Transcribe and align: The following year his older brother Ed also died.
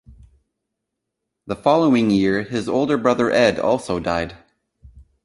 The 1.45 1.55
following 1.55 2.09
year 2.09 2.41
his 2.41 2.67
older 2.67 2.97
brother 2.97 3.29
Ed 3.29 3.59
also 3.59 3.99
died. 3.99 4.35